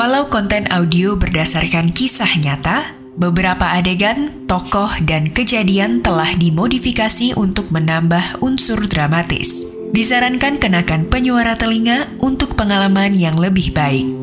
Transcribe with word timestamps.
Walau 0.00 0.32
konten 0.32 0.64
audio 0.72 1.12
berdasarkan 1.12 1.92
kisah 1.92 2.40
nyata, 2.40 2.96
beberapa 3.20 3.68
adegan, 3.68 4.48
tokoh, 4.48 4.88
dan 5.04 5.28
kejadian 5.28 6.00
telah 6.00 6.32
dimodifikasi 6.40 7.36
untuk 7.36 7.68
menambah 7.68 8.40
unsur 8.40 8.80
dramatis. 8.88 9.68
Disarankan 9.92 10.56
kenakan 10.56 11.04
penyuara 11.04 11.60
telinga 11.60 12.08
untuk 12.16 12.56
pengalaman 12.56 13.12
yang 13.12 13.36
lebih 13.36 13.76
baik. 13.76 14.19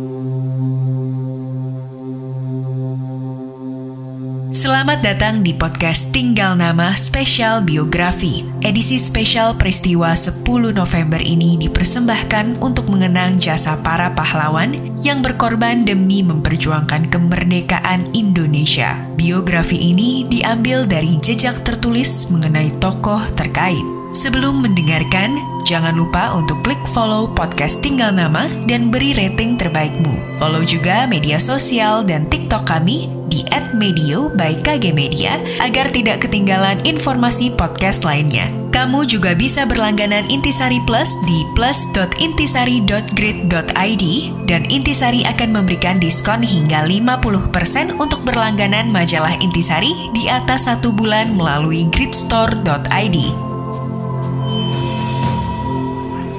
Selamat 4.48 5.04
datang 5.04 5.43
di 5.43 5.52
podcast 5.52 6.16
Tinggal 6.16 6.55
Nama 6.55 6.96
Spesial 6.96 7.59
Biografi. 7.68 8.47
Edisi 8.64 8.96
spesial 8.96 9.59
peristiwa 9.59 10.16
10 10.16 10.47
November 10.71 11.20
ini 11.20 11.59
dipersembahkan 11.59 12.64
untuk 12.64 12.88
mengenang 12.88 13.43
jasa 13.43 13.75
para 13.83 14.15
pahlawan 14.15 14.96
yang 15.04 15.19
berkorban 15.19 15.83
demi 15.83 16.24
memperjuangkan 16.24 17.11
kemerdekaan 17.11 18.07
Indonesia. 18.15 18.96
Biografi 19.19 19.91
ini 19.91 20.24
diambil 20.32 20.88
dari 20.88 21.19
jejak 21.19 21.68
tertulis 21.68 22.32
mengenai 22.32 22.71
tokoh 22.79 23.19
terkait. 23.36 23.83
Sebelum 24.16 24.64
mendengarkan, 24.64 25.36
jangan 25.68 26.00
lupa 26.00 26.32
untuk 26.32 26.64
klik 26.64 26.79
follow 26.96 27.27
podcast 27.36 27.83
Tinggal 27.83 28.16
Nama 28.16 28.47
dan 28.64 28.96
beri 28.96 29.11
rating 29.11 29.60
terbaikmu. 29.60 30.39
Follow 30.39 30.64
juga 30.64 31.04
media 31.04 31.36
sosial 31.36 32.08
dan 32.08 32.31
TikTok 32.31 32.64
kami 32.64 33.17
di 33.28 33.44
@medio 33.76 34.31
by 34.31 34.64
KG 34.64 34.95
Media 34.95 35.36
agar 35.59 35.92
tidak 35.92 36.23
ketinggalan 36.23 36.80
informasi 36.88 37.52
podcast 37.53 38.08
lainnya. 38.08 38.48
Kamu 38.72 39.03
juga 39.09 39.34
bisa 39.34 39.66
berlangganan 39.66 40.30
Intisari 40.30 40.78
Plus 40.86 41.09
di 41.26 41.42
plus.intisari.grid.id 41.58 44.06
dan 44.45 44.62
Intisari 44.70 45.26
akan 45.26 45.50
memberikan 45.50 45.98
diskon 45.98 46.45
hingga 46.45 46.86
50% 46.86 47.97
untuk 47.97 48.22
berlangganan 48.23 48.94
majalah 48.94 49.34
Intisari 49.41 49.97
di 50.14 50.30
atas 50.30 50.69
satu 50.69 50.94
bulan 50.94 51.34
melalui 51.34 51.89
gridstore.id. 51.89 53.17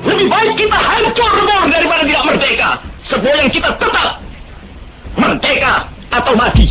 Lebih 0.07 0.31
baik 0.31 0.55
kita 0.57 0.79
hancur 0.79 1.33
daripada 1.69 2.07
tidak 2.07 2.23
merdeka. 2.23 2.79
Sebuah 3.09 3.35
yang 3.35 3.51
kita 3.51 3.73
tetap 3.77 4.21
merdeka 5.19 5.91
atau 6.13 6.35
mati. 6.37 6.67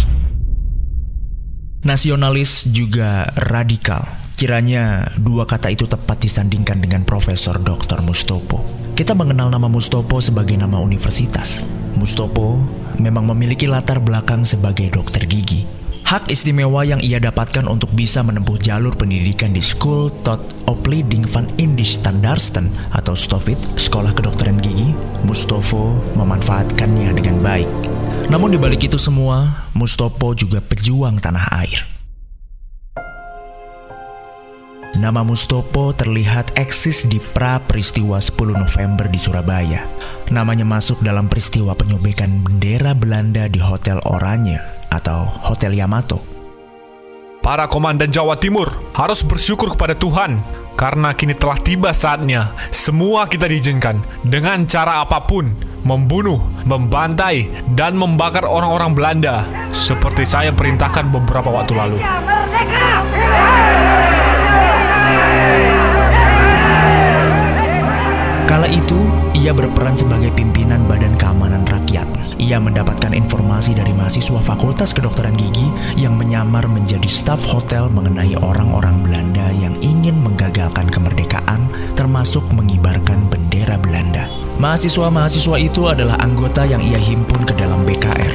Nasionalis 1.86 2.68
juga 2.74 3.30
radikal. 3.38 4.04
Kiranya 4.38 5.10
dua 5.18 5.50
kata 5.50 5.74
itu 5.74 5.90
tepat 5.90 6.22
disandingkan 6.22 6.78
dengan 6.78 7.02
Profesor 7.08 7.58
Dr. 7.58 8.06
Mustopo. 8.06 8.62
Kita 8.94 9.18
mengenal 9.18 9.50
nama 9.50 9.66
Mustopo 9.70 10.22
sebagai 10.22 10.58
nama 10.58 10.78
universitas. 10.78 11.66
Mustopo 11.98 12.62
memang 13.02 13.26
memiliki 13.34 13.66
latar 13.66 13.98
belakang 14.02 14.46
sebagai 14.46 14.90
dokter 14.94 15.26
gigi. 15.26 15.77
Hak 16.08 16.32
istimewa 16.32 16.88
yang 16.88 17.04
ia 17.04 17.20
dapatkan 17.20 17.68
untuk 17.68 17.92
bisa 17.92 18.24
menempuh 18.24 18.56
jalur 18.64 18.96
pendidikan 18.96 19.52
di 19.52 19.60
School 19.60 20.08
Tot 20.24 20.40
Opleiding 20.64 21.28
van 21.28 21.44
Indisch 21.60 22.00
Tandarsten 22.00 22.72
atau 22.96 23.12
STOVIT, 23.12 23.60
Sekolah 23.76 24.16
Kedokteran 24.16 24.56
Gigi, 24.64 24.96
Mustopo 25.28 26.00
memanfaatkannya 26.16 27.12
dengan 27.12 27.44
baik. 27.44 27.68
Namun 28.32 28.56
di 28.56 28.58
balik 28.58 28.88
itu 28.88 28.96
semua, 28.96 29.68
Mustopo 29.76 30.32
juga 30.32 30.64
pejuang 30.64 31.20
tanah 31.20 31.46
air. 31.60 31.84
Nama 34.96 35.28
Mustopo 35.28 35.92
terlihat 35.92 36.56
eksis 36.56 37.04
di 37.12 37.20
pra 37.20 37.60
peristiwa 37.60 38.24
10 38.24 38.56
November 38.56 39.12
di 39.12 39.20
Surabaya. 39.20 39.84
Namanya 40.32 40.64
masuk 40.64 41.04
dalam 41.04 41.28
peristiwa 41.28 41.76
penyobekan 41.76 42.48
bendera 42.48 42.96
Belanda 42.96 43.52
di 43.52 43.60
Hotel 43.60 44.00
Oranye 44.08 44.77
atau 44.98 45.30
Hotel 45.46 45.78
Yamato. 45.78 46.18
Para 47.46 47.70
komandan 47.70 48.10
Jawa 48.10 48.36
Timur 48.36 48.68
harus 48.98 49.24
bersyukur 49.24 49.78
kepada 49.78 49.96
Tuhan 49.96 50.42
karena 50.76 51.16
kini 51.16 51.34
telah 51.34 51.58
tiba 51.58 51.96
saatnya 51.96 52.52
semua 52.70 53.26
kita 53.26 53.48
diizinkan 53.48 54.04
dengan 54.26 54.68
cara 54.68 55.00
apa 55.02 55.24
pun 55.24 55.56
membunuh, 55.88 56.44
membantai, 56.68 57.48
dan 57.72 57.96
membakar 57.96 58.44
orang-orang 58.44 58.92
Belanda 58.92 59.48
seperti 59.72 60.28
saya 60.28 60.52
perintahkan 60.52 61.08
beberapa 61.08 61.48
waktu 61.48 61.74
lalu. 61.80 62.00
Kala 68.48 68.68
itu, 68.68 69.00
ia 69.32 69.56
berperan 69.56 69.96
sebagai 69.96 70.36
pimpinan 70.36 70.84
Badan 70.88 71.16
Keamanan 71.16 71.64
Rakyat. 71.64 72.17
Ia 72.38 72.62
mendapatkan 72.62 73.18
informasi 73.18 73.74
dari 73.74 73.98
mahasiswa 73.98 74.38
Fakultas 74.46 74.94
Kedokteran 74.94 75.34
Gigi 75.34 75.66
yang 75.98 76.14
menyamar 76.14 76.70
menjadi 76.70 77.10
staf 77.10 77.42
hotel 77.50 77.90
mengenai 77.90 78.38
orang-orang 78.38 79.02
Belanda 79.02 79.50
yang 79.58 79.74
ingin 79.82 80.22
menggagalkan 80.22 80.86
kemerdekaan, 80.86 81.66
termasuk 81.98 82.46
mengibarkan 82.54 83.26
bendera 83.34 83.82
Belanda. 83.82 84.30
Mahasiswa-mahasiswa 84.62 85.58
itu 85.58 85.90
adalah 85.90 86.14
anggota 86.22 86.62
yang 86.62 86.86
ia 86.86 87.02
himpun 87.02 87.42
ke 87.42 87.58
dalam 87.58 87.82
BKR. 87.82 88.34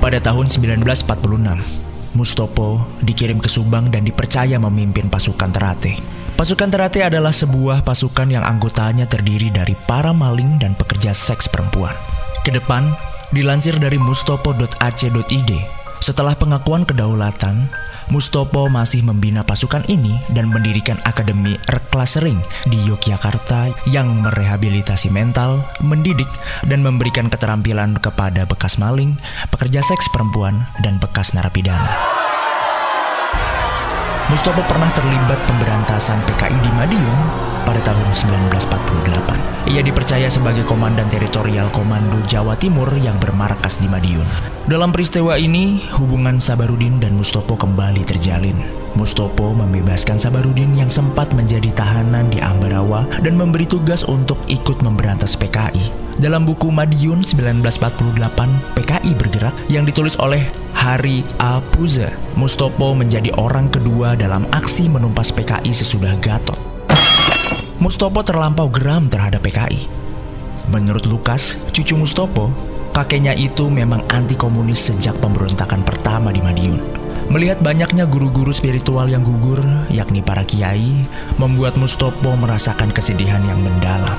Pada 0.00 0.18
tahun 0.18 0.48
1946, 0.48 1.81
Mustopo 2.12 2.84
dikirim 3.00 3.40
ke 3.40 3.48
Subang 3.48 3.88
dan 3.88 4.04
dipercaya 4.04 4.60
memimpin 4.60 5.08
pasukan 5.08 5.48
Terate. 5.48 5.96
Pasukan 6.36 6.68
Terate 6.68 7.06
adalah 7.06 7.32
sebuah 7.32 7.86
pasukan 7.86 8.28
yang 8.28 8.44
anggotanya 8.44 9.08
terdiri 9.08 9.48
dari 9.48 9.72
para 9.88 10.12
maling 10.12 10.60
dan 10.60 10.76
pekerja 10.76 11.16
seks 11.16 11.48
perempuan. 11.48 11.96
Ke 12.44 12.52
depan, 12.52 12.92
dilansir 13.32 13.78
dari 13.80 13.96
mustopo.ac.id, 13.96 15.52
setelah 16.02 16.34
pengakuan 16.36 16.84
kedaulatan, 16.84 17.70
Mustopo 18.12 18.68
masih 18.68 19.00
membina 19.00 19.40
pasukan 19.40 19.88
ini 19.88 20.20
dan 20.36 20.52
mendirikan 20.52 21.00
Akademi 21.08 21.56
Erklasering 21.64 22.36
di 22.68 22.76
Yogyakarta 22.84 23.72
yang 23.88 24.20
merehabilitasi 24.20 25.08
mental, 25.08 25.64
mendidik, 25.80 26.28
dan 26.68 26.84
memberikan 26.84 27.32
keterampilan 27.32 27.96
kepada 27.96 28.44
bekas 28.44 28.76
maling, 28.76 29.16
pekerja 29.48 29.80
seks 29.80 30.12
perempuan, 30.12 30.68
dan 30.84 31.00
bekas 31.00 31.32
narapidana. 31.32 31.96
Mustopo 34.28 34.60
pernah 34.68 34.92
terlibat 34.92 35.40
pemberantasan 35.48 36.20
PKI 36.28 36.56
di 36.60 36.70
Madiun 36.76 37.51
pada 37.62 37.80
tahun 37.82 38.08
1948. 38.10 39.52
Ia 39.70 39.78
dipercaya 39.78 40.26
sebagai 40.26 40.66
komandan 40.66 41.06
teritorial 41.06 41.70
Komando 41.70 42.18
Jawa 42.26 42.58
Timur 42.58 42.90
yang 42.98 43.14
bermarkas 43.22 43.78
di 43.78 43.86
Madiun. 43.86 44.26
Dalam 44.66 44.90
peristiwa 44.90 45.38
ini, 45.38 45.78
hubungan 45.94 46.42
Sabarudin 46.42 46.98
dan 46.98 47.14
Mustopo 47.14 47.54
kembali 47.54 48.02
terjalin. 48.02 48.58
Mustopo 48.98 49.54
membebaskan 49.54 50.18
Sabarudin 50.18 50.74
yang 50.76 50.90
sempat 50.90 51.30
menjadi 51.32 51.70
tahanan 51.72 52.28
di 52.28 52.42
Ambarawa 52.42 53.06
dan 53.22 53.38
memberi 53.38 53.64
tugas 53.64 54.02
untuk 54.04 54.36
ikut 54.50 54.82
memberantas 54.82 55.38
PKI. 55.38 56.02
Dalam 56.20 56.44
buku 56.44 56.68
Madiun 56.68 57.24
1948, 57.24 58.76
PKI 58.76 59.10
bergerak 59.16 59.54
yang 59.72 59.88
ditulis 59.88 60.18
oleh 60.20 60.44
Hari 60.76 61.24
A. 61.40 61.62
Puze, 61.62 62.10
Mustopo 62.36 62.92
menjadi 62.92 63.32
orang 63.38 63.70
kedua 63.70 64.18
dalam 64.18 64.44
aksi 64.50 64.90
menumpas 64.90 65.32
PKI 65.32 65.72
sesudah 65.72 66.18
Gatot. 66.20 66.72
Mustopo 67.82 68.22
terlampau 68.22 68.70
geram 68.70 69.10
terhadap 69.10 69.42
PKI. 69.42 69.90
Menurut 70.70 71.02
Lukas, 71.02 71.58
cucu 71.74 71.98
Mustopo, 71.98 72.54
kakeknya 72.94 73.34
itu 73.34 73.66
memang 73.66 74.06
anti 74.06 74.38
komunis 74.38 74.86
sejak 74.86 75.18
pemberontakan 75.18 75.82
pertama 75.82 76.30
di 76.30 76.38
Madiun. 76.38 76.78
Melihat 77.26 77.58
banyaknya 77.58 78.06
guru-guru 78.06 78.54
spiritual 78.54 79.10
yang 79.10 79.26
gugur, 79.26 79.58
yakni 79.90 80.22
para 80.22 80.46
kiai, 80.46 81.10
membuat 81.42 81.74
Mustopo 81.74 82.30
merasakan 82.38 82.94
kesedihan 82.94 83.42
yang 83.50 83.58
mendalam. 83.58 84.14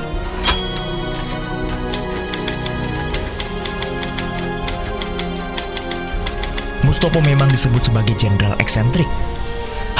Mustopo 6.84 7.24
memang 7.24 7.48
disebut 7.48 7.80
sebagai 7.88 8.20
jenderal 8.20 8.60
eksentrik. 8.60 9.08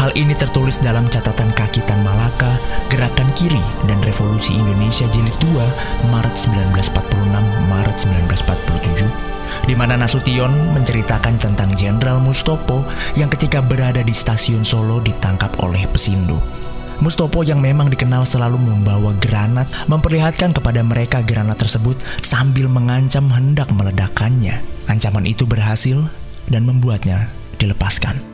Hal 0.04 0.12
ini 0.20 0.36
tertulis 0.36 0.84
dalam 0.84 1.08
catatan 1.08 1.56
kaki 1.56 1.80
Tan 1.88 2.04
Malaka, 2.04 2.60
Gerakan 2.92 3.32
Kiri 3.40 3.64
dan 3.88 4.04
Revolusi 4.04 4.52
Indonesia 4.52 5.08
Jilid 5.08 5.32
2, 5.40 6.12
Maret 6.12 6.36
1946, 6.36 7.72
Maret 7.72 7.98
1947, 8.04 9.08
di 9.64 9.72
mana 9.80 9.96
Nasution 9.96 10.52
menceritakan 10.76 11.40
tentang 11.40 11.72
Jenderal 11.80 12.20
Mustopo 12.20 12.84
yang 13.16 13.32
ketika 13.32 13.64
berada 13.64 14.04
di 14.04 14.12
stasiun 14.12 14.68
Solo 14.68 15.00
ditangkap 15.00 15.56
oleh 15.64 15.88
Pesindo. 15.88 16.44
Mustopo 17.00 17.48
yang 17.48 17.64
memang 17.64 17.88
dikenal 17.88 18.28
selalu 18.28 18.60
membawa 18.60 19.16
granat 19.24 19.72
memperlihatkan 19.88 20.52
kepada 20.52 20.84
mereka 20.84 21.24
granat 21.24 21.64
tersebut 21.64 21.96
sambil 22.20 22.68
mengancam 22.68 23.32
hendak 23.32 23.72
meledakkannya. 23.72 24.68
Ancaman 24.92 25.24
itu 25.24 25.48
berhasil 25.48 26.12
dan 26.52 26.68
membuatnya 26.68 27.32
dilepaskan. 27.56 28.33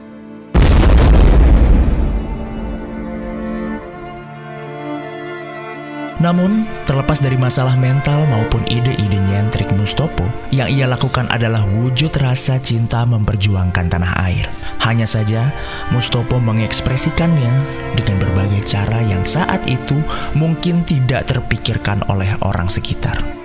Namun, 6.19 6.67
terlepas 6.83 7.23
dari 7.23 7.39
masalah 7.39 7.79
mental 7.79 8.27
maupun 8.27 8.67
ide-ide 8.67 9.19
nyentrik 9.23 9.71
Mustopo, 9.71 10.27
yang 10.51 10.67
ia 10.67 10.83
lakukan 10.83 11.31
adalah 11.31 11.63
wujud 11.63 12.11
rasa 12.19 12.59
cinta 12.59 13.07
memperjuangkan 13.07 13.87
tanah 13.87 14.13
air. 14.27 14.51
Hanya 14.83 15.07
saja, 15.07 15.55
Mustopo 15.95 16.43
mengekspresikannya 16.43 17.51
dengan 17.95 18.19
berbagai 18.19 18.67
cara 18.67 18.99
yang 18.99 19.23
saat 19.23 19.63
itu 19.71 19.95
mungkin 20.35 20.83
tidak 20.83 21.31
terpikirkan 21.31 22.03
oleh 22.11 22.35
orang 22.43 22.67
sekitar. 22.67 23.38